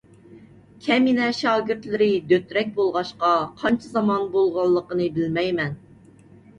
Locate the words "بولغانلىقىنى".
4.35-5.15